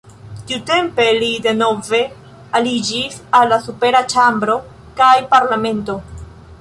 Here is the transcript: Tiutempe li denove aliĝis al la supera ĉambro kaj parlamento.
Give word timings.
Tiutempe 0.51 1.03
li 1.23 1.27
denove 1.47 1.99
aliĝis 2.61 3.21
al 3.41 3.53
la 3.53 3.61
supera 3.67 4.05
ĉambro 4.15 4.57
kaj 5.03 5.13
parlamento. 5.37 5.99